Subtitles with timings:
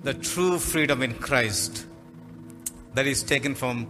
[0.00, 1.84] the true freedom in Christ.
[2.94, 3.88] That is taken from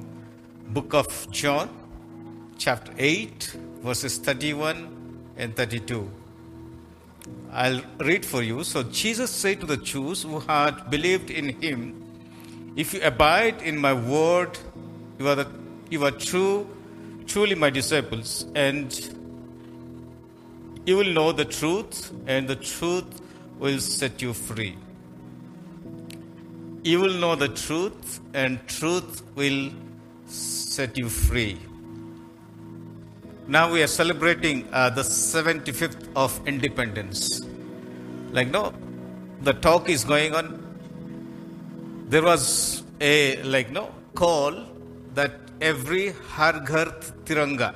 [0.68, 1.68] book of John,
[2.56, 6.10] chapter 8, verses 31 and 32.
[7.52, 8.64] I'll read for you.
[8.64, 12.02] So Jesus said to the Jews who had believed in him,
[12.74, 14.58] If you abide in my word,
[15.18, 15.46] you are, the,
[15.90, 16.66] you are true,
[17.26, 19.14] truly my disciples, and
[20.86, 23.20] you will know the truth, and the truth
[23.58, 24.78] will set you free.
[26.88, 29.70] You will know the truth, and truth will
[30.26, 31.58] set you free.
[33.46, 37.42] Now we are celebrating uh, the 75th of independence.
[38.32, 38.72] Like, no,
[39.42, 40.48] the talk is going on.
[42.08, 44.64] There was a, like, no, call
[45.12, 47.74] that every Har Tiranga,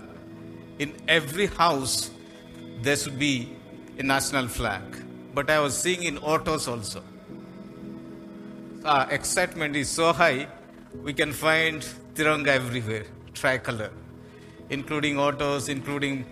[0.78, 2.10] in every house,
[2.80, 3.50] there should be
[3.98, 4.83] a national flag.
[5.34, 7.02] But I was seeing in autos also.
[8.84, 10.48] Our excitement is so high,
[11.04, 13.92] we can find Tiranga everywhere, tricolor,
[14.70, 16.25] including autos, including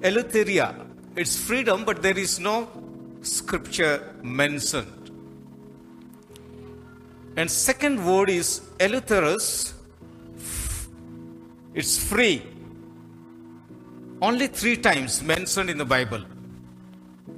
[0.00, 2.68] eleutheria, it's freedom, but there is no
[3.22, 5.10] scripture mentioned.
[7.36, 9.72] And second word is eleutherus,
[11.74, 12.42] it's free.
[14.22, 16.24] Only three times mentioned in the Bible.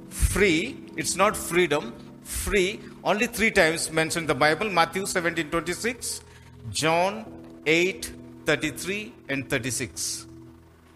[0.09, 6.21] Free, it's not freedom, free, only three times mentioned in the Bible Matthew 17 26,
[6.69, 7.25] John
[7.65, 8.13] 8
[8.45, 10.27] 33, and 36.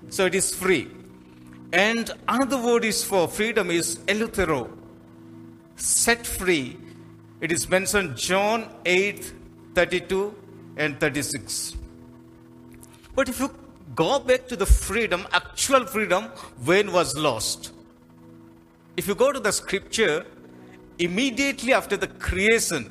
[0.09, 0.89] So it is free.
[1.71, 4.69] And another word is for freedom is eleuthero,
[5.75, 6.77] set free.
[7.41, 9.33] It is mentioned John 8
[9.73, 10.35] 32
[10.77, 11.75] and 36.
[13.15, 13.49] But if you
[13.95, 16.25] go back to the freedom, actual freedom,
[16.63, 17.71] when was lost?
[18.97, 20.27] If you go to the scripture,
[20.99, 22.89] immediately after the creation,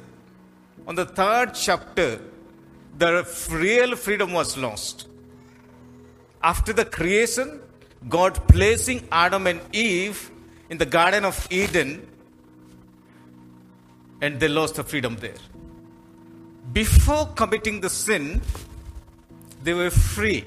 [0.87, 2.21] on the third chapter,
[2.99, 5.07] the real freedom was lost.
[6.43, 7.61] After the creation,
[8.09, 10.31] God placing Adam and Eve
[10.69, 12.07] in the Garden of Eden,
[14.21, 15.35] and they lost the freedom there.
[16.73, 18.41] Before committing the sin,
[19.63, 20.45] they were free.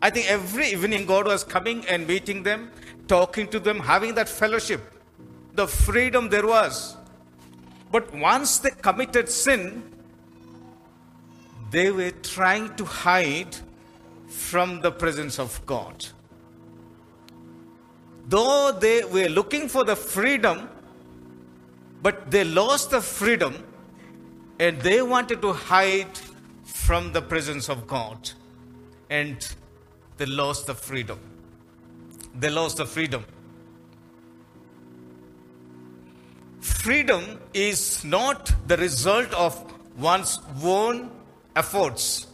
[0.00, 2.70] I think every evening God was coming and meeting them,
[3.08, 4.93] talking to them, having that fellowship.
[5.54, 6.96] The freedom there was.
[7.90, 9.82] But once they committed sin,
[11.70, 13.56] they were trying to hide
[14.28, 16.06] from the presence of God.
[18.26, 20.68] Though they were looking for the freedom,
[22.02, 23.64] but they lost the freedom
[24.58, 26.18] and they wanted to hide
[26.64, 28.30] from the presence of God.
[29.10, 29.46] And
[30.16, 31.18] they lost the freedom.
[32.34, 33.24] They lost the freedom.
[36.64, 39.54] Freedom is not the result of
[39.98, 41.10] one's own
[41.54, 42.26] efforts,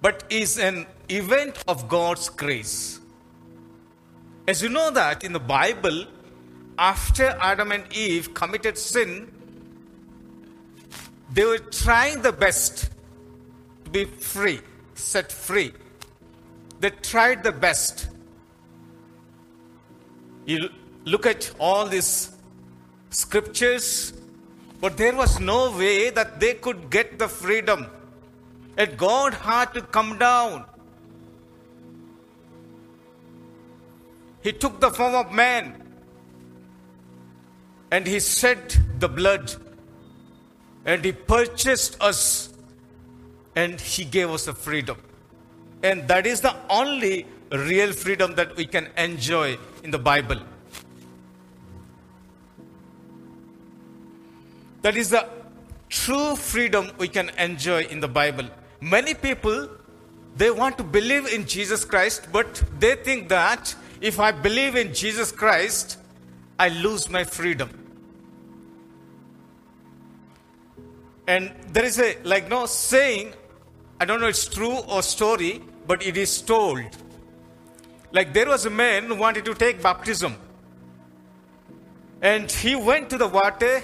[0.00, 2.98] but is an event of God's grace.
[4.46, 6.06] As you know that in the Bible,
[6.78, 9.30] after Adam and Eve committed sin,
[11.34, 12.88] they were trying the best
[13.84, 14.60] to be free,
[14.94, 15.74] set free.
[16.80, 18.08] They tried the best.
[20.46, 20.70] You
[21.04, 22.32] look at all these
[23.24, 23.90] scriptures
[24.80, 27.86] But there was no way that they could get the freedom.
[28.76, 30.64] And God had to come down.
[34.42, 35.82] He took the form of man
[37.90, 39.52] and he shed the blood
[40.84, 42.54] and he purchased us
[43.56, 44.96] and he gave us the freedom.
[45.82, 50.40] And that is the only real freedom that we can enjoy in the Bible.
[54.88, 55.28] That is the
[55.90, 58.46] true freedom we can enjoy in the Bible.
[58.80, 59.68] Many people
[60.34, 64.94] they want to believe in Jesus Christ, but they think that if I believe in
[64.94, 65.98] Jesus Christ,
[66.58, 67.68] I lose my freedom.
[71.26, 73.34] And there is a like no saying,
[74.00, 76.96] I don't know it's true or story, but it is told.
[78.10, 80.34] Like there was a man who wanted to take baptism.
[82.22, 83.82] And he went to the water,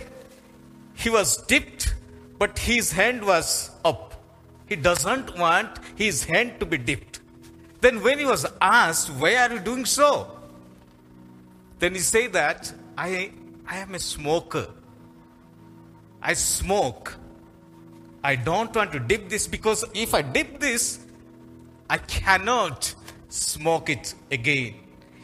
[0.94, 1.94] he was dipped,
[2.38, 4.14] but his hand was up.
[4.67, 7.20] He doesn't want his hand to be dipped.
[7.81, 10.31] Then when he was asked, why are you doing so?
[11.79, 13.32] Then he said that I,
[13.67, 14.69] I am a smoker.
[16.23, 17.17] I smoke.
[18.23, 21.00] I don't want to dip this because if I dip this,
[21.91, 22.94] I cannot
[23.29, 24.76] smoke it again.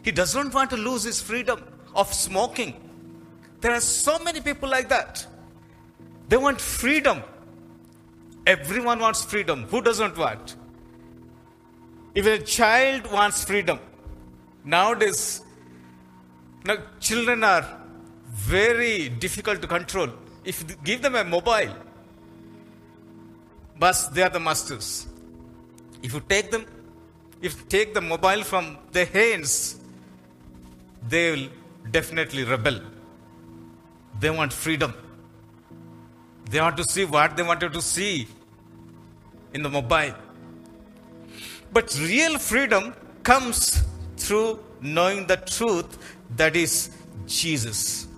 [0.03, 1.63] He doesn't want to lose his freedom
[1.95, 2.75] of smoking.
[3.63, 5.27] There are so many people like that.
[6.31, 7.23] They want freedom.
[8.47, 9.65] Everyone wants freedom.
[9.65, 10.55] Who doesn't want?
[12.15, 13.81] Even a child wants freedom.
[14.65, 15.43] Nowadays,
[16.65, 17.67] now children are
[18.29, 20.09] very difficult to control.
[20.45, 21.75] If you give them a mobile,
[23.77, 25.09] but they are the masters.
[26.01, 26.65] If you take them,
[27.43, 29.81] if you take the mobile from their hands,
[31.09, 31.49] they will
[31.91, 32.81] definitely rebel.
[34.21, 34.95] They want freedom.
[36.51, 38.27] They want to see what they wanted to see
[39.55, 40.15] in the mobile.
[41.73, 43.85] But real freedom comes
[44.17, 45.99] through knowing the truth
[46.37, 46.91] that is
[47.27, 48.09] Jesus.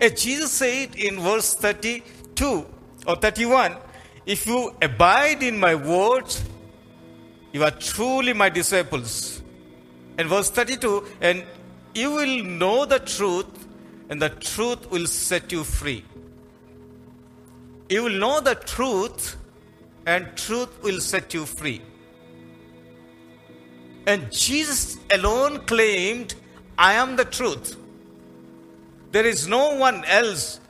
[0.00, 2.66] As Jesus said in verse 32
[3.06, 3.76] or 31,
[4.26, 6.44] if you abide in my words,
[7.52, 9.42] you are truly my disciples.
[10.18, 11.44] And verse 32, and
[11.94, 13.46] you will know the truth,
[14.10, 16.04] and the truth will set you free.
[17.88, 19.36] You will know the truth,
[20.06, 21.82] and truth will set you free.
[24.06, 26.34] And Jesus alone claimed,
[26.78, 27.76] I am the truth.
[29.12, 30.60] There is no one else.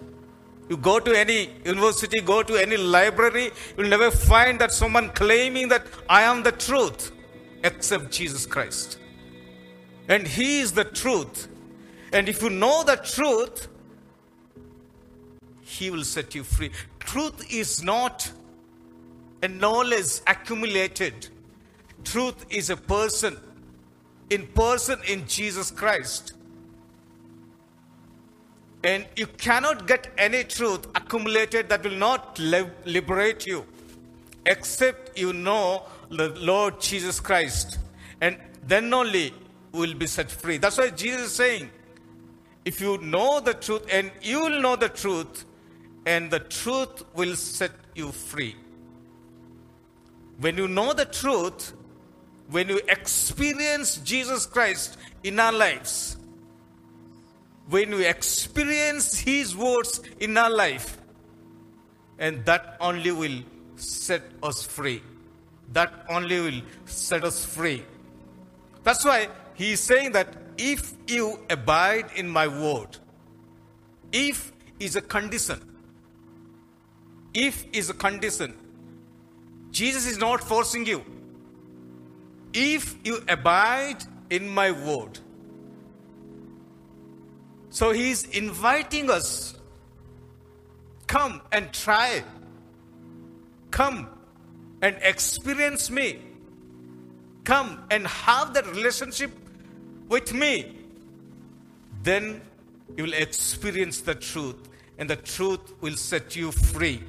[0.69, 5.69] You go to any university, go to any library, you'll never find that someone claiming
[5.69, 7.13] that I am the truth
[7.63, 8.99] except Jesus Christ.
[10.09, 11.49] And He is the truth.
[12.13, 13.69] And if you know the truth,
[15.67, 16.71] He will set you free.
[17.01, 18.31] Truth is not
[19.43, 21.29] a knowledge accumulated
[22.07, 23.37] truth is a person,
[24.31, 26.33] in person in Jesus Christ.
[28.85, 33.67] And you cannot get any truth accumulated that will not liberate you
[34.45, 37.79] except you know the Lord Jesus Christ.
[38.21, 39.35] And then only
[39.73, 40.59] will be set free.
[40.59, 41.71] That's why Jesus is saying,
[42.65, 45.45] if you know the truth, and you will know the truth,
[46.07, 48.57] and the truth will set you free.
[50.39, 51.73] When you know the truth,
[52.49, 56.17] when you experience Jesus Christ in our lives,
[57.69, 60.99] when we experience His words in our life,
[62.19, 63.43] and that only will
[63.75, 65.03] set us free.
[65.73, 67.83] That only will set us free.
[68.85, 72.97] That's why He is saying that if you abide in my word,
[74.13, 75.76] if is a condition.
[77.37, 78.55] If is a condition.
[79.71, 81.05] Jesus is not forcing you
[82.55, 83.99] if you abide
[84.31, 85.19] in my word.
[87.69, 89.55] So he's inviting us
[91.07, 92.25] come and try.
[93.71, 94.09] Come
[94.81, 96.21] and experience me.
[97.45, 99.31] Come and have that relationship
[100.09, 100.75] with me.
[102.03, 102.41] Then
[102.97, 104.57] you will experience the truth,
[104.97, 107.03] and the truth will set you free.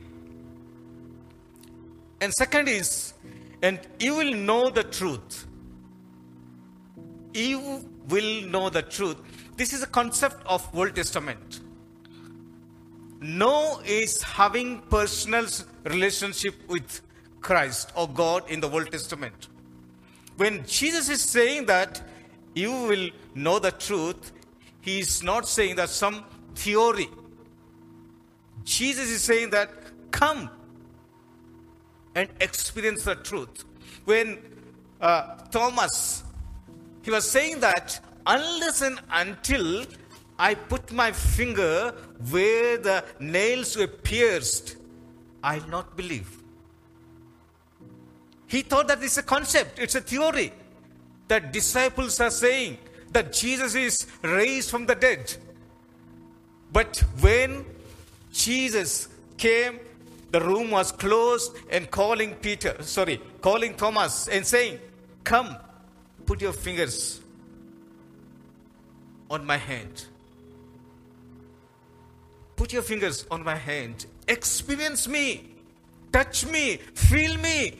[2.21, 3.13] And second is
[3.61, 5.47] and you will know the truth.
[7.33, 9.17] You will know the truth.
[9.55, 11.61] This is a concept of Old Testament.
[13.19, 15.47] Know is having personal
[15.83, 17.01] relationship with
[17.41, 19.47] Christ or God in the Old Testament.
[20.37, 22.01] When Jesus is saying that
[22.53, 24.31] you will know the truth,
[24.81, 27.09] he is not saying that some theory.
[28.63, 29.71] Jesus is saying that
[30.11, 30.49] come
[32.17, 33.63] and experience the truth.
[34.05, 34.39] When
[34.99, 36.23] uh, Thomas,
[37.03, 39.85] he was saying that unless and until
[40.39, 41.93] I put my finger
[42.31, 44.77] where the nails were pierced,
[45.43, 46.29] I'll not believe.
[48.47, 50.51] He thought that it's a concept, it's a theory
[51.27, 52.79] that disciples are saying
[53.11, 55.35] that Jesus is raised from the dead.
[56.73, 57.63] But when
[58.31, 59.07] Jesus
[59.37, 59.79] came,
[60.31, 64.79] the room was closed and calling Peter, sorry, calling Thomas and saying,
[65.23, 65.57] Come,
[66.25, 67.21] put your fingers
[69.29, 70.05] on my hand.
[72.55, 74.05] Put your fingers on my hand.
[74.27, 75.49] Experience me.
[76.11, 76.77] Touch me.
[76.93, 77.73] Feel me.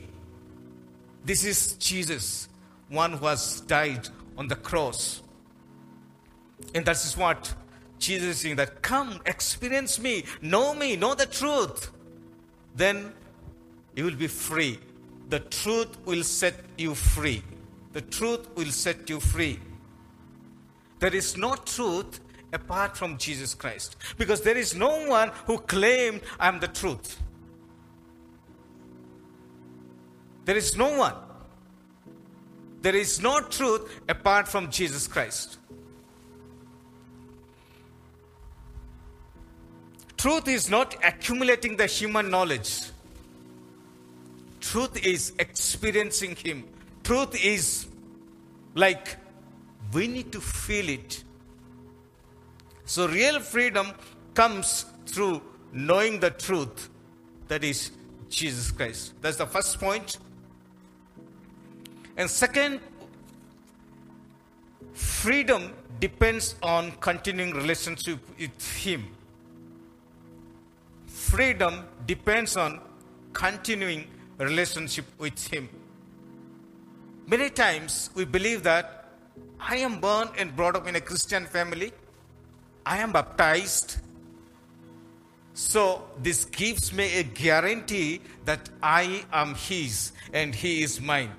[1.24, 2.48] This is Jesus,
[2.88, 5.22] one who has died on the cross.
[6.74, 7.54] And that is what
[7.98, 11.90] Jesus is saying that come, experience me, know me, know the truth.
[12.78, 13.12] Then
[13.96, 14.78] you will be free.
[15.28, 17.42] The truth will set you free.
[17.92, 19.58] The truth will set you free.
[21.00, 22.20] There is no truth
[22.52, 27.20] apart from Jesus Christ because there is no one who claimed, I am the truth.
[30.44, 31.16] There is no one.
[32.80, 35.57] There is no truth apart from Jesus Christ.
[40.18, 42.80] Truth is not accumulating the human knowledge.
[44.60, 46.64] Truth is experiencing Him.
[47.04, 47.86] Truth is
[48.74, 49.16] like
[49.92, 51.22] we need to feel it.
[52.84, 53.92] So, real freedom
[54.34, 55.40] comes through
[55.72, 56.88] knowing the truth
[57.46, 57.92] that is
[58.28, 59.12] Jesus Christ.
[59.22, 60.18] That's the first point.
[62.16, 62.80] And second,
[64.94, 69.04] freedom depends on continuing relationship with Him
[71.30, 72.80] freedom depends on
[73.34, 74.06] continuing
[74.38, 75.68] relationship with Him.
[77.26, 79.04] Many times we believe that
[79.60, 81.92] I am born and brought up in a Christian family,
[82.86, 83.98] I am baptized,
[85.52, 91.32] so this gives me a guarantee that I am His and He is mine.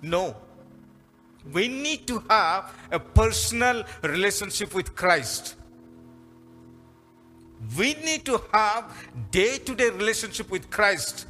[0.00, 0.34] No.
[1.52, 5.56] We need to have a personal relationship with Christ
[7.76, 8.92] we need to have
[9.30, 11.26] day to day relationship with Christ.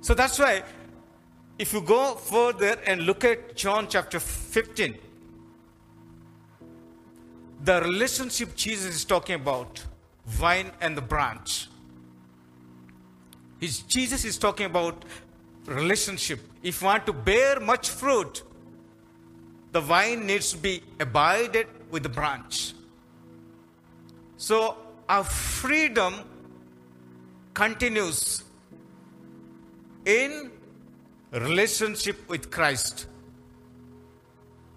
[0.00, 0.62] So that's why
[1.58, 4.98] if you go further and look at John chapter 15,
[7.62, 9.82] the relationship Jesus is talking about,
[10.26, 11.68] vine and the branch.
[13.60, 15.04] Jesus is talking about
[15.66, 16.40] relationship.
[16.62, 18.42] If you want to bear much fruit,
[19.72, 22.74] the vine needs to be abided with the branch.
[24.36, 24.76] So
[25.08, 26.14] our freedom
[27.54, 28.44] continues
[30.04, 30.50] in
[31.32, 33.06] relationship with Christ.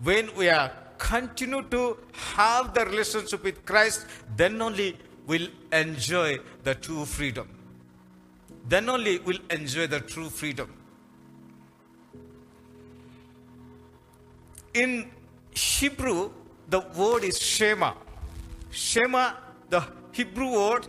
[0.03, 6.75] When we are continue to have the relationship with Christ, then only we'll enjoy the
[6.75, 7.47] true freedom.
[8.67, 10.73] Then only we'll enjoy the true freedom.
[14.73, 15.09] In
[15.51, 16.31] Hebrew,
[16.69, 17.93] the word is Shema.
[18.69, 19.33] Shema
[19.69, 20.87] the Hebrew word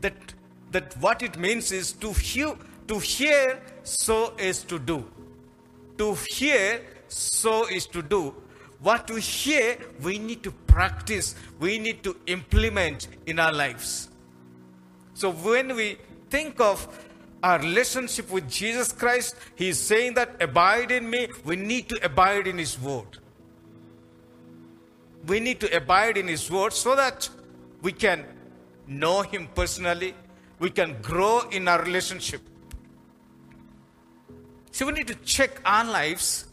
[0.00, 0.34] that
[0.72, 2.56] that what it means is to hear
[2.88, 5.04] to hear so is to do.
[5.98, 8.34] To hear so is to do.
[8.80, 14.10] What we hear, we need to practice, we need to implement in our lives.
[15.14, 15.96] So when we
[16.28, 16.86] think of
[17.42, 22.04] our relationship with Jesus Christ, He is saying that abide in me, we need to
[22.04, 23.18] abide in His word.
[25.26, 27.28] We need to abide in His word so that
[27.86, 28.24] we can
[28.88, 30.12] know Him personally,
[30.58, 32.40] we can grow in our relationship.
[34.72, 36.46] So we need to check our lives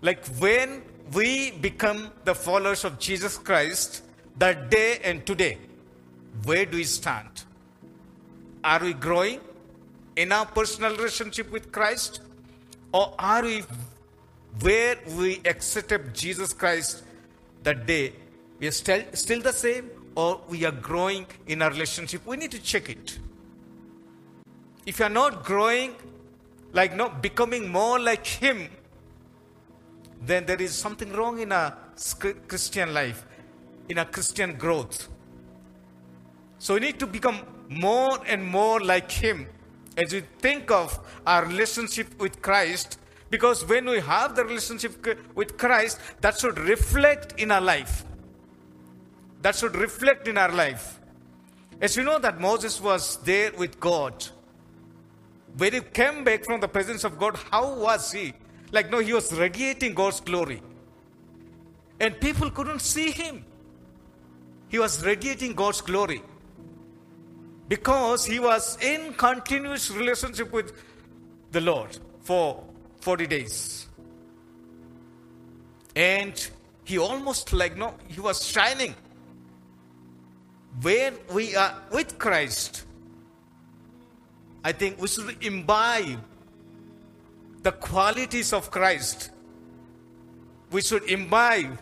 [0.00, 4.02] like when we become the followers of Jesus Christ,
[4.38, 5.58] that day and today,
[6.44, 7.44] where do we stand?
[8.64, 9.40] Are we growing
[10.16, 12.20] in our personal relationship with Christ?
[12.92, 13.64] Or are we
[14.60, 17.02] where we accepted Jesus Christ
[17.64, 18.14] that day?
[18.58, 22.50] We are still, still the same or we are growing in our relationship, we need
[22.50, 23.20] to check it.
[24.84, 25.94] If you are not growing,
[26.72, 28.68] like not becoming more like Him,
[30.20, 31.72] then there is something wrong in our
[32.48, 33.24] Christian life,
[33.88, 35.06] in our Christian growth.
[36.58, 39.46] So we need to become more and more like Him
[39.96, 40.98] as we think of
[41.28, 42.98] our relationship with Christ.
[43.30, 48.04] Because when we have the relationship with Christ, that should reflect in our life
[49.42, 51.00] that should reflect in our life.
[51.80, 54.26] As you know that Moses was there with God.
[55.56, 58.32] When he came back from the presence of God, how was he?
[58.72, 60.62] Like, no, he was radiating God's glory.
[62.00, 63.44] And people couldn't see him.
[64.68, 66.22] He was radiating God's glory.
[67.68, 70.72] Because he was in continuous relationship with
[71.52, 72.62] the Lord for
[73.00, 73.86] 40 days.
[75.96, 76.48] And
[76.84, 78.94] he almost like, no, he was shining.
[80.82, 82.84] When we are with Christ,
[84.62, 86.20] I think we should imbibe
[87.62, 89.30] the qualities of Christ.
[90.70, 91.78] We should imbibe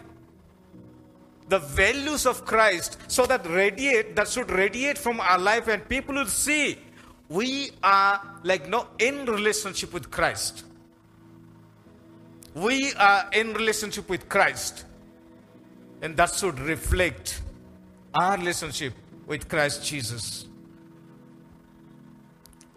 [1.48, 6.14] the values of Christ so that radiate that should radiate from our life and people
[6.14, 6.78] will see
[7.28, 10.64] we are like no in relationship with Christ.
[12.54, 14.84] We are in relationship with Christ.
[16.02, 17.42] And that should reflect
[18.16, 18.94] our relationship
[19.26, 20.46] with Christ Jesus.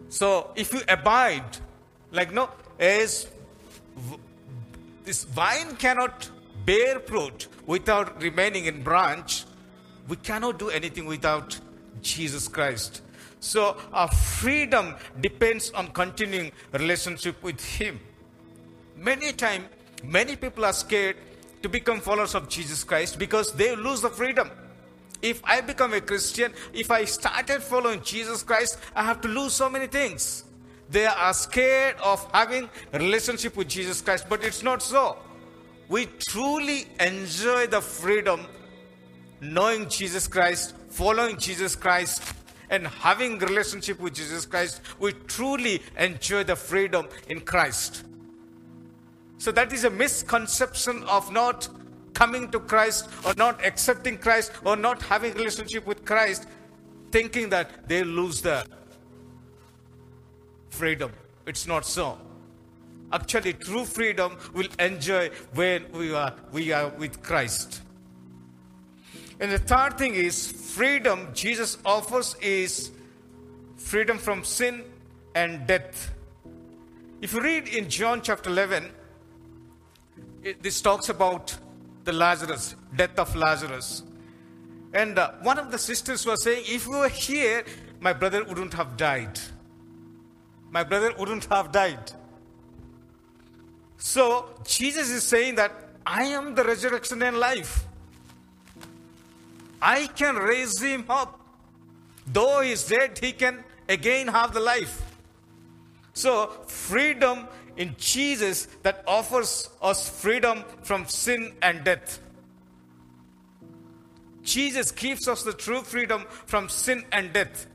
[0.08, 1.56] So if you abide,
[2.10, 3.26] like no, as
[5.04, 6.30] this vine cannot
[6.64, 9.44] bear fruit without remaining in branch,
[10.08, 11.58] we cannot do anything without
[12.02, 13.02] Jesus Christ.
[13.38, 18.00] So our freedom depends on continuing relationship with Him.
[18.96, 19.64] Many times,
[20.04, 21.16] many people are scared
[21.62, 24.50] to become followers of Jesus Christ because they lose the freedom.
[25.22, 29.52] If I become a Christian, if I started following Jesus Christ, I have to lose
[29.52, 30.44] so many things.
[30.88, 35.18] They are scared of having relationship with Jesus Christ, but it's not so.
[35.88, 38.46] We truly enjoy the freedom
[39.40, 42.22] knowing Jesus Christ, following Jesus Christ,
[42.70, 44.80] and having relationship with Jesus Christ.
[44.98, 48.04] We truly enjoy the freedom in Christ.
[49.38, 51.68] So that is a misconception of not
[52.20, 56.46] coming to Christ or not accepting Christ or not having relationship with Christ,
[57.10, 58.66] thinking that they lose the
[60.68, 61.12] freedom.
[61.46, 62.18] It's not so.
[63.10, 67.80] Actually, true freedom will enjoy when we are, we are with Christ.
[69.40, 72.90] And the third thing is freedom Jesus offers is
[73.78, 74.84] freedom from sin
[75.34, 76.12] and death.
[77.22, 78.90] If you read in John chapter 11,
[80.42, 81.56] it, this talks about
[82.10, 84.02] the Lazarus, death of Lazarus.
[84.92, 87.64] And uh, one of the sisters was saying, if you were here,
[88.00, 89.38] my brother wouldn't have died.
[90.72, 92.10] My brother wouldn't have died.
[93.96, 95.72] So Jesus is saying that
[96.04, 97.84] I am the resurrection and life.
[99.80, 101.38] I can raise him up.
[102.26, 105.02] Though he is dead, he can again have the life.
[106.12, 107.46] So, freedom
[107.80, 112.20] in Jesus that offers us freedom from sin and death.
[114.42, 117.66] Jesus gives us the true freedom from sin and death.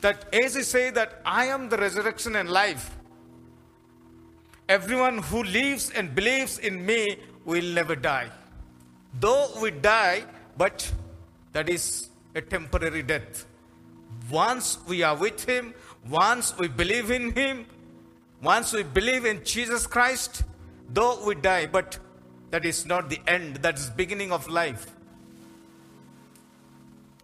[0.00, 2.90] That as he say that I am the resurrection and life.
[4.66, 8.30] Everyone who lives and believes in me will never die.
[9.20, 10.24] Though we die,
[10.56, 10.90] but
[11.52, 13.44] that is a temporary death.
[14.30, 15.74] Once we are with him,
[16.08, 17.66] once we believe in him,
[18.44, 20.44] once we believe in Jesus Christ,
[20.88, 21.98] though we die, but
[22.50, 24.86] that is not the end, that is beginning of life.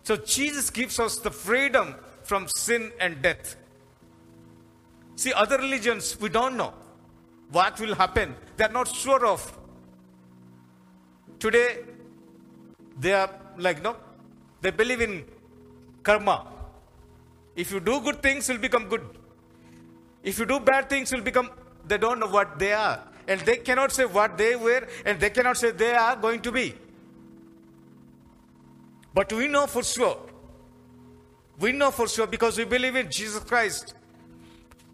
[0.03, 3.57] So Jesus gives us the freedom from sin and death.
[5.17, 6.73] See, other religions, we don't know
[7.53, 8.35] what will happen.
[8.57, 9.59] They are not sure of.
[11.39, 11.79] Today,
[12.99, 13.97] they are like, no,
[14.63, 15.25] they believe in
[16.03, 16.47] karma.
[17.55, 19.05] If you do good things, you'll become good.
[20.23, 21.51] If you do bad things, you'll become,
[21.87, 23.01] they don't know what they are.
[23.27, 26.53] And they cannot say what they were, and they cannot say they are going to
[26.53, 26.75] be.
[29.15, 30.19] But we know for sure.
[31.59, 33.95] We know for sure because we believe in Jesus Christ.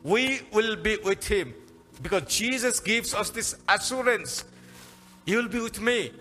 [0.03, 1.55] We will be with Him
[2.03, 4.45] because Jesus gives us this assurance.
[5.25, 6.13] You will be with me.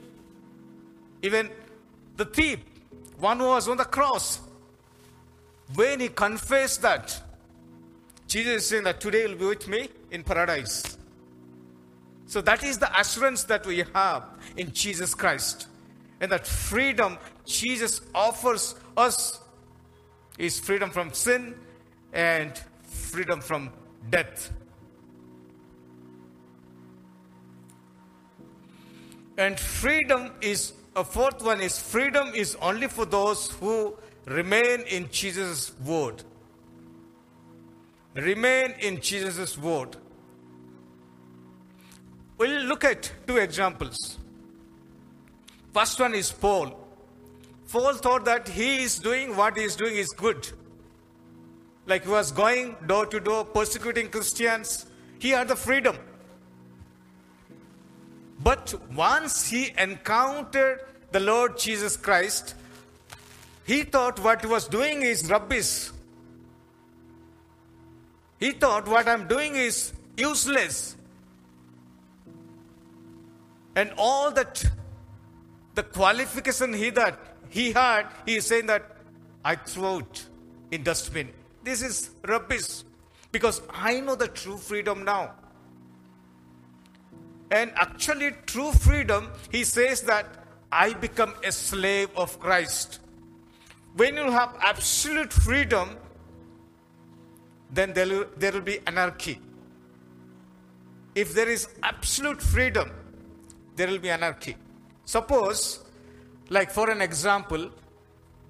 [1.21, 1.49] Even
[2.17, 2.59] the thief,
[3.19, 4.39] one who was on the cross,
[5.73, 7.21] when he confessed that,
[8.27, 10.97] Jesus is saying that today you'll be with me in paradise.
[12.25, 14.23] So that is the assurance that we have
[14.57, 15.67] in Jesus Christ.
[16.19, 19.39] And that freedom Jesus offers us
[20.37, 21.55] is freedom from sin
[22.13, 23.69] and freedom from
[24.09, 24.51] death.
[29.37, 35.09] And freedom is a fourth one is freedom is only for those who remain in
[35.11, 36.23] Jesus' word.
[38.15, 39.97] Remain in Jesus' word.
[42.37, 44.17] We'll look at two examples.
[45.73, 46.79] First one is Paul.
[47.69, 50.47] Paul thought that he is doing what he is doing is good.
[51.87, 54.85] Like he was going door to door persecuting Christians.
[55.19, 55.97] He had the freedom.
[58.39, 62.55] But once he encountered the Lord Jesus Christ,
[63.65, 65.89] he thought what he was doing is rubbish.
[68.39, 70.95] He thought what I'm doing is useless.
[73.75, 74.63] And all that,
[75.73, 77.19] the qualification he that
[77.49, 78.97] he had, he is saying that
[79.43, 80.25] I throw it
[80.71, 81.29] in dustbin.
[81.63, 82.83] This is rubbish
[83.31, 85.33] because I know the true freedom now.
[87.51, 90.25] And actually, true freedom, he says that
[90.71, 92.99] I become a slave of Christ.
[93.95, 95.97] When you have absolute freedom,
[97.75, 99.39] then there will, there will be anarchy.
[101.13, 102.91] If there is absolute freedom,
[103.75, 104.55] there will be anarchy.
[105.05, 105.83] Suppose,
[106.49, 107.69] like for an example,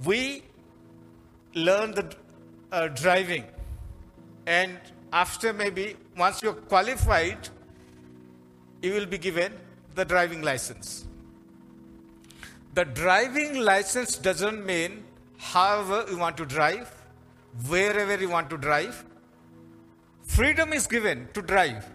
[0.04, 0.44] we
[1.54, 2.16] learn the
[2.72, 3.46] uh, driving,
[4.46, 4.78] and
[5.12, 7.50] after maybe once you're qualified,
[8.82, 9.54] you will be given
[9.96, 11.08] the driving license.
[12.74, 15.04] The driving license doesn't mean
[15.38, 16.94] however you want to drive,
[17.68, 19.04] wherever you want to drive.
[20.26, 21.86] Freedom is given to drive,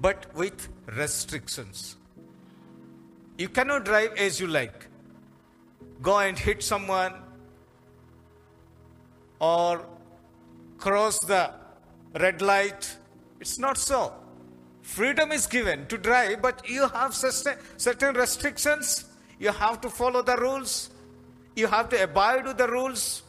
[0.00, 1.96] but with restrictions.
[3.36, 4.86] You cannot drive as you like.
[6.00, 7.12] Go and hit someone
[9.38, 9.84] or
[10.78, 11.52] cross the
[12.18, 12.96] red light.
[13.40, 14.14] It's not so.
[14.80, 19.04] Freedom is given to drive, but you have certain restrictions.
[19.38, 20.90] You have to follow the rules.
[21.54, 23.22] You have to abide with the rules.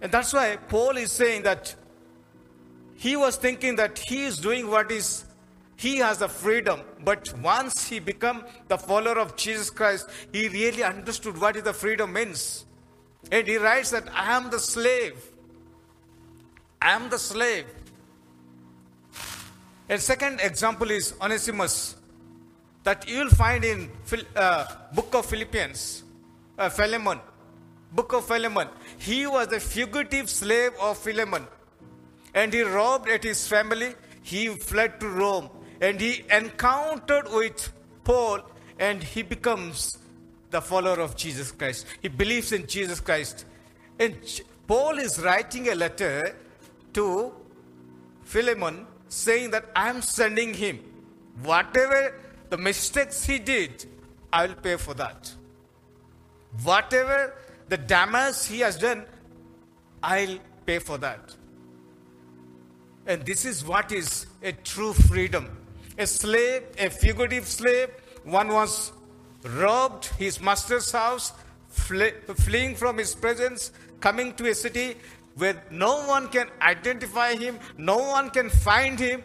[0.00, 1.74] And that's why Paul is saying that
[2.96, 5.24] he was thinking that he is doing what is
[5.78, 6.80] he has the freedom.
[7.04, 11.72] But once he become the follower of jesus christ he really understood what is the
[11.74, 12.64] freedom means.
[13.30, 15.22] And he writes that i am the slave.
[16.80, 17.66] I am the slave.
[19.88, 21.96] A second example is onesimus
[22.84, 23.90] that you will find in
[24.34, 26.04] uh, book of philippians
[26.58, 27.20] uh, philemon.
[27.92, 28.68] Book of philemon.
[28.98, 31.46] He was a fugitive slave of philemon
[32.36, 35.48] and he robbed at his family he fled to rome
[35.80, 37.72] and he encountered with
[38.02, 38.40] Paul
[38.78, 39.98] and he becomes
[40.50, 41.86] the follower of Jesus Christ.
[42.02, 43.44] He believes in Jesus Christ.
[44.00, 44.16] And
[44.66, 46.36] Paul is writing a letter
[46.94, 47.32] to
[48.22, 50.80] Philemon saying that I am sending him.
[51.42, 52.20] Whatever
[52.50, 53.86] the mistakes he did,
[54.32, 55.32] I will pay for that.
[56.64, 57.34] Whatever
[57.68, 59.04] the damage he has done,
[60.02, 61.36] I'll pay for that.
[63.06, 65.56] And this is what is a true freedom
[65.98, 67.88] a slave, a fugitive slave.
[68.24, 68.92] One was
[69.42, 71.32] robbed his master's house,
[71.68, 74.96] fleeing from his presence, coming to a city
[75.36, 79.22] where no one can identify him, no one can find him.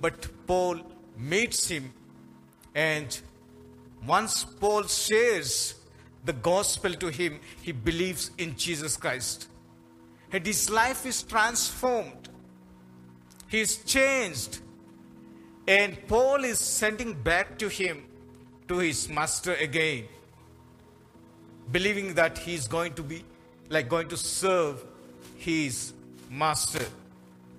[0.00, 0.80] But Paul
[1.16, 1.92] meets him,
[2.74, 3.18] and
[4.06, 5.74] once Paul shares
[6.24, 9.48] the gospel to him, he believes in Jesus Christ.
[10.32, 12.28] And his life is transformed.
[13.48, 14.60] He is changed.
[15.68, 18.04] And Paul is sending back to him,
[18.68, 20.04] to his master again,
[21.72, 23.24] believing that he's going to be
[23.68, 24.84] like going to serve
[25.36, 25.92] his
[26.30, 26.84] master,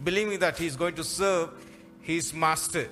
[0.04, 1.50] believing that he's going to serve
[2.02, 2.90] his master.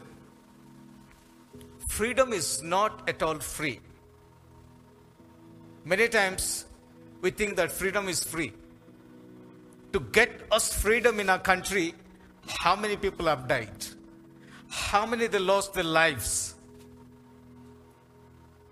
[1.89, 3.79] Freedom is not at all free.
[5.85, 6.65] Many times
[7.21, 8.51] we think that freedom is free.
[9.93, 11.93] To get us freedom in our country,
[12.47, 13.85] how many people have died?
[14.75, 16.55] how many they lost their lives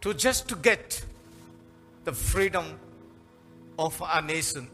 [0.01, 1.03] to just to get
[2.03, 2.65] the freedom
[3.79, 4.67] of our nation,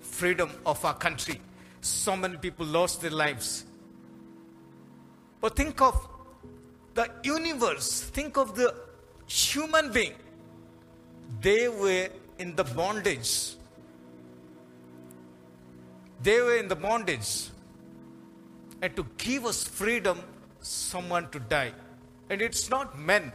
[0.00, 1.40] freedom of our country.
[1.80, 3.64] So many people lost their lives.
[5.40, 6.08] But think of
[6.94, 8.74] the universe, think of the
[9.26, 10.14] human being.
[11.40, 12.08] They were
[12.38, 13.56] in the bondage.
[16.22, 17.48] They were in the bondage.
[18.84, 20.20] And to give us freedom,
[20.60, 21.72] someone to die.
[22.28, 23.32] And it's not men,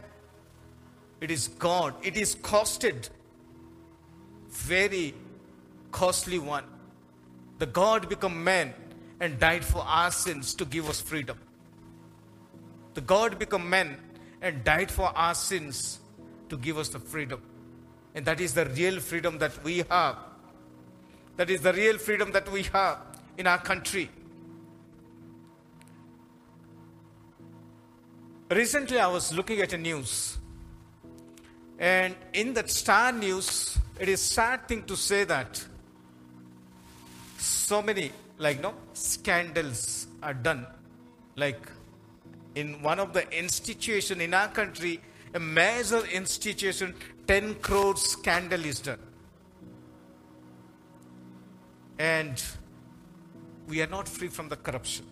[1.20, 1.94] it is God.
[2.04, 3.08] It is costed.
[4.50, 5.12] Very
[5.90, 6.62] costly one.
[7.58, 8.74] The God became man
[9.18, 11.36] and died for our sins to give us freedom.
[12.94, 13.96] The God became man
[14.40, 15.98] and died for our sins
[16.48, 17.42] to give us the freedom.
[18.14, 20.16] And that is the real freedom that we have.
[21.38, 22.98] That is the real freedom that we have
[23.36, 24.10] in our country.
[28.50, 30.36] Recently, I was looking at a news,
[31.78, 35.64] And in that Star News, it is sad thing to say that
[37.38, 40.66] so many like no scandals are done.
[41.36, 41.60] Like
[42.56, 45.00] in one of the institution in our country,
[45.32, 46.94] a major institution,
[47.28, 48.98] 10 crore scandal is done.
[51.98, 52.42] And
[53.68, 55.06] we are not free from the corruption.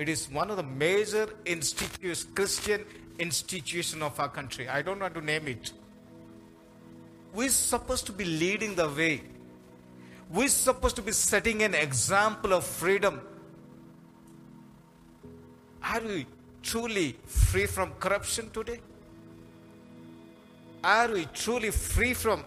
[0.00, 2.86] It is one of the major institutions, Christian
[3.18, 4.66] institution of our country.
[4.66, 5.72] I don't want to name it.
[7.34, 9.20] We're supposed to be leading the way.
[10.30, 13.20] We're supposed to be setting an example of freedom.
[15.82, 16.26] Are we
[16.62, 18.80] truly free from corruption today?
[20.82, 22.42] Are we truly free from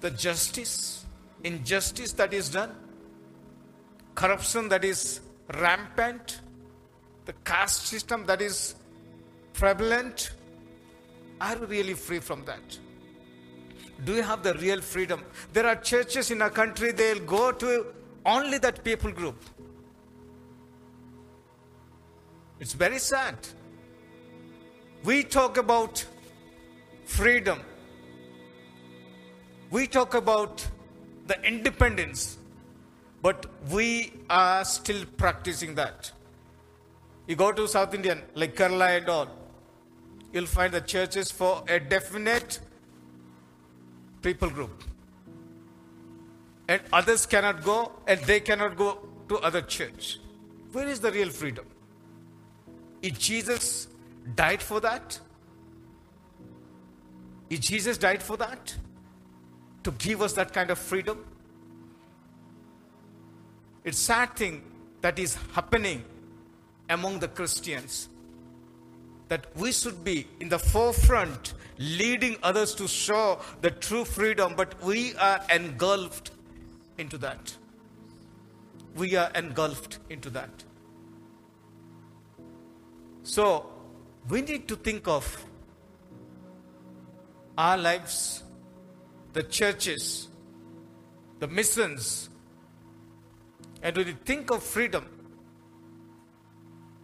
[0.00, 1.06] the justice,
[1.42, 2.83] injustice that is done?
[4.14, 5.20] Corruption that is
[5.54, 6.40] rampant?
[7.26, 8.74] The caste system that is
[9.52, 10.32] prevalent?
[11.40, 12.78] Are we really free from that?
[14.04, 15.22] Do you have the real freedom?
[15.52, 17.86] There are churches in our country, they'll go to
[18.26, 19.36] only that people group.
[22.60, 23.36] It's very sad.
[25.04, 26.04] We talk about
[27.04, 27.60] freedom.
[29.70, 30.66] We talk about
[31.26, 32.38] the independence,
[33.24, 36.12] but we are still practicing that.
[37.26, 39.28] You go to South Indian, like Kerala and all,
[40.30, 42.60] you'll find the churches for a definite
[44.20, 44.84] people group.
[46.68, 50.18] And others cannot go, and they cannot go to other church.
[50.72, 51.64] Where is the real freedom?
[53.00, 53.88] Is Jesus
[54.34, 55.18] died for that?
[57.48, 58.76] Is Jesus died for that?
[59.84, 61.24] To give us that kind of freedom?
[63.84, 64.62] It's sad thing
[65.02, 66.02] that is happening
[66.88, 68.08] among the Christians
[69.28, 74.82] that we should be in the forefront leading others to show the true freedom but
[74.82, 76.30] we are engulfed
[76.98, 77.56] into that.
[78.96, 80.50] We are engulfed into that.
[83.22, 83.70] So,
[84.28, 85.44] we need to think of
[87.58, 88.42] our lives,
[89.32, 90.28] the churches,
[91.40, 92.28] the missions,
[93.84, 95.06] and when you think of freedom,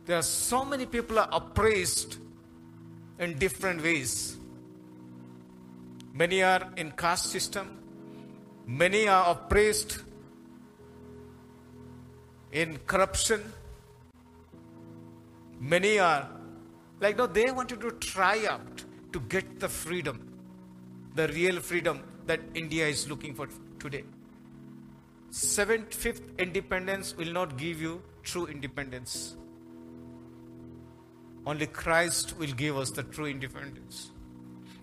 [0.06, 2.18] there are so many people are oppressed
[3.20, 4.36] in different ways.
[6.12, 7.78] Many are in caste system,
[8.66, 10.00] many are oppressed
[12.50, 13.40] in corruption,
[15.60, 16.26] Many are
[17.00, 20.32] like, no, they wanted to try out to get the freedom,
[21.14, 23.46] the real freedom that India is looking for
[23.78, 24.04] today.
[25.30, 29.36] Seventh, fifth independence will not give you true independence.
[31.46, 34.10] Only Christ will give us the true independence.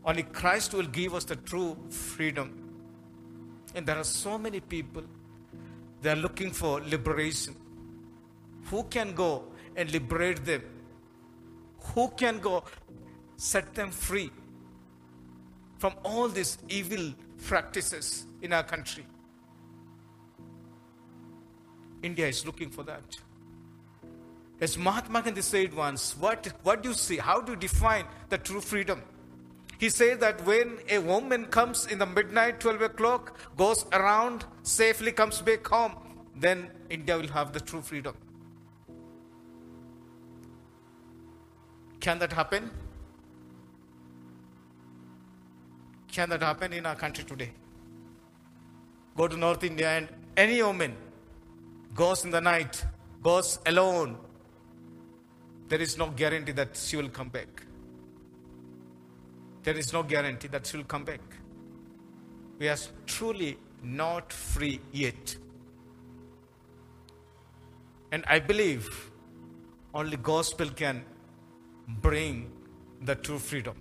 [0.06, 2.64] Only Christ will give us the true freedom.
[3.76, 5.04] And there are so many people,
[6.02, 7.56] they are looking for liberation.
[8.70, 9.44] Who can go
[9.76, 10.64] and liberate them.
[11.94, 12.64] Who can go
[13.38, 14.32] set them free
[15.78, 17.14] from all these evil
[17.46, 19.06] practices in our country?
[22.08, 23.18] India is looking for that.
[24.60, 27.18] As Mahatma Gandhi said once, what, what do you see?
[27.18, 29.02] How do you define the true freedom?
[29.78, 35.12] He said that when a woman comes in the midnight, 12 o'clock, goes around, safely
[35.12, 35.94] comes back home,
[36.36, 38.16] then India will have the true freedom.
[42.00, 42.72] Can that happen?
[46.12, 47.52] Can that happen in our country today?
[49.16, 50.96] Go to North India and any woman
[51.94, 52.86] goes in the night,
[53.22, 54.18] goes alone,
[55.68, 57.64] there is no guarantee that she will come back.
[59.64, 61.22] There is no guarantee that she will come back.
[62.58, 65.36] We are truly not free yet.
[68.12, 69.12] And I believe
[69.94, 71.04] only gospel can
[71.88, 72.50] bring
[73.02, 73.76] the true freedom.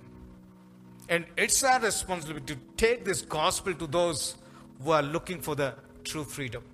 [1.08, 4.36] And it's our responsibility to take this gospel to those
[4.82, 6.64] who are looking for the true freedom.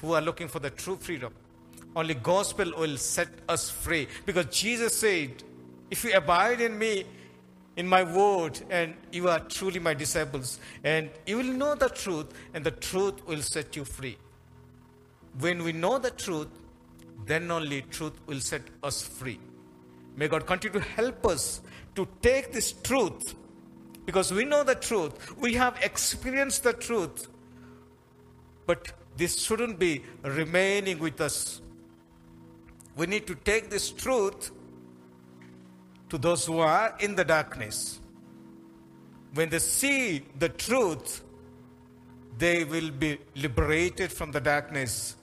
[0.00, 1.32] Who are looking for the true freedom.
[1.94, 4.08] Only gospel will set us free.
[4.24, 5.42] Because Jesus said,
[5.90, 7.04] If you abide in me,
[7.76, 12.26] in my word, and you are truly my disciples, and you will know the truth,
[12.54, 14.16] and the truth will set you free.
[15.38, 16.48] When we know the truth,
[17.26, 19.38] then only truth will set us free.
[20.16, 21.60] May God continue to help us
[21.94, 23.34] to take this truth
[24.04, 25.36] because we know the truth.
[25.38, 27.28] We have experienced the truth.
[28.66, 31.60] But this shouldn't be remaining with us.
[32.96, 34.50] We need to take this truth
[36.08, 38.00] to those who are in the darkness.
[39.34, 41.22] When they see the truth,
[42.38, 45.16] they will be liberated from the darkness.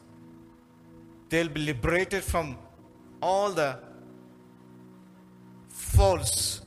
[1.29, 2.55] They'll be liberated from
[3.19, 3.79] all the
[5.69, 6.61] false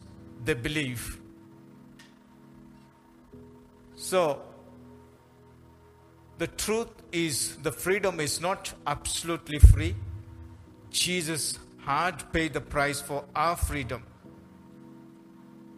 [0.44, 1.20] they believe.
[3.94, 4.49] So,
[6.40, 9.94] the truth is, the freedom is not absolutely free.
[10.90, 14.02] Jesus had paid the price for our freedom.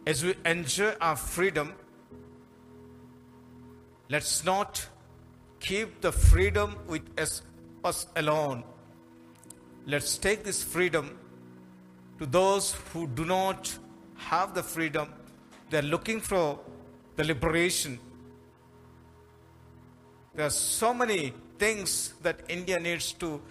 [0.07, 1.73] As we enjoy our freedom,
[4.07, 4.87] let's not
[5.59, 7.41] keep the freedom with us,
[7.83, 8.63] us alone.
[9.85, 11.19] Let's take this freedom
[12.19, 13.77] to those who do not
[14.15, 15.09] have the freedom.
[15.69, 16.57] They're looking for
[17.17, 17.99] the liberation.
[20.35, 23.41] There are so many things that India needs to,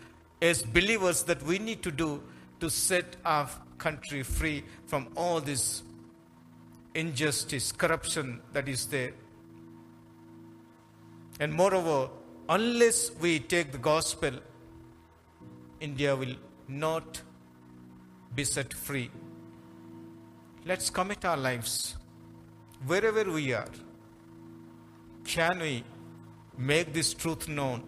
[0.40, 2.22] as believers, that we need to do
[2.60, 5.82] to set our country free from all this
[6.94, 9.12] injustice, corruption that is there.
[11.40, 12.10] And moreover,
[12.48, 14.32] unless we take the gospel,
[15.80, 16.36] India will
[16.68, 17.22] not
[18.34, 19.10] be set free.
[20.64, 21.96] Let's commit our lives
[22.86, 23.70] wherever we are.
[25.24, 25.84] Can we
[26.56, 27.82] make this truth known?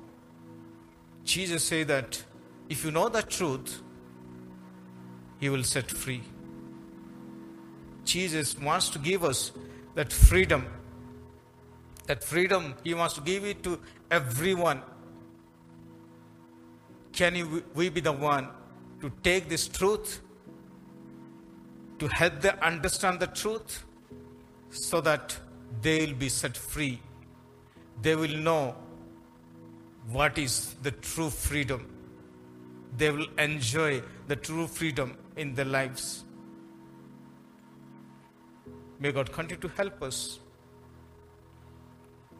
[1.24, 2.22] Jesus said that
[2.68, 3.82] if you know the truth,
[5.38, 6.22] he will set free.
[8.04, 9.52] Jesus wants to give us
[9.94, 10.66] that freedom.
[12.06, 14.82] That freedom, He wants to give it to everyone.
[17.12, 18.48] Can we be the one
[19.00, 20.20] to take this truth,
[21.98, 23.84] to help them understand the truth,
[24.70, 25.36] so that
[25.80, 27.00] they will be set free?
[28.02, 28.76] They will know
[30.10, 31.90] what is the true freedom.
[32.96, 36.24] They will enjoy the true freedom in their lives.
[39.00, 40.38] May God continue to help us.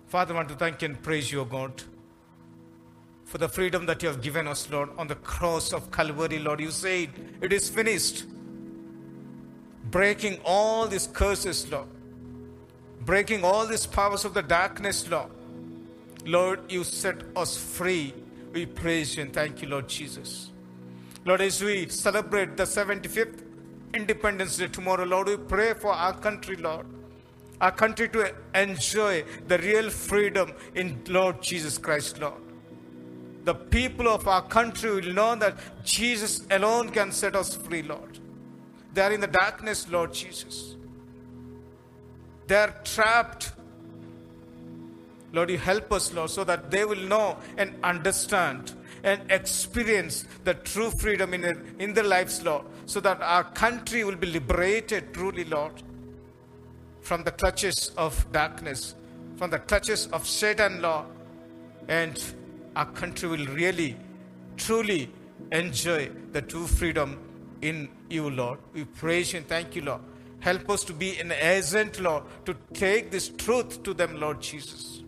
[0.07, 1.83] Father, I want to thank and praise you, God,
[3.25, 6.61] for the freedom that you have given us, Lord, on the cross of Calvary, Lord.
[6.61, 8.25] You said, It is finished.
[9.91, 11.89] Breaking all these curses, Lord.
[13.01, 15.31] Breaking all these powers of the darkness, Lord.
[16.25, 18.15] Lord, you set us free.
[18.53, 20.51] We praise you and thank you, Lord Jesus.
[21.25, 23.43] Lord, as we celebrate the 75th
[23.95, 26.87] Independence Day tomorrow, Lord, we pray for our country, Lord.
[27.61, 32.43] Our country to enjoy the real freedom in Lord Jesus Christ, Lord.
[33.45, 38.19] The people of our country will know that Jesus alone can set us free, Lord.
[38.93, 40.77] They are in the darkness, Lord Jesus.
[42.47, 43.53] They are trapped.
[45.35, 50.55] Lord, you help us, Lord, so that they will know and understand and experience the
[50.55, 55.13] true freedom in, their, in their lives, Lord, so that our country will be liberated
[55.13, 55.83] truly, Lord,
[57.01, 58.95] from the clutches of darkness,
[59.37, 61.07] from the clutches of Satan, Lord,
[61.89, 62.23] and
[62.77, 63.97] our country will really,
[64.57, 65.11] truly
[65.51, 67.19] enjoy the true freedom
[67.61, 68.61] in you, Lord.
[68.73, 70.01] We praise you and thank you, Lord.
[70.39, 75.04] Help us to be an agent, Lord, to take this truth to them, Lord Jesus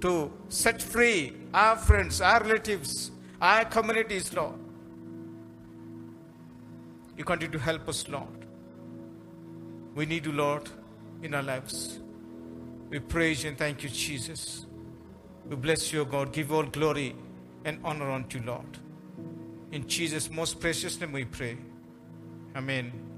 [0.00, 3.10] to set free our friends, our relatives,
[3.40, 4.54] our communities, Lord.
[7.16, 8.46] You continue to help us, Lord.
[9.94, 10.68] We need you, Lord,
[11.22, 11.98] in our lives.
[12.88, 14.66] We praise and thank you, Jesus.
[15.48, 16.32] We bless you, God.
[16.32, 17.14] Give all glory
[17.64, 18.78] and honor unto you, Lord.
[19.72, 21.56] In Jesus' most precious name we pray.
[22.56, 23.09] Amen.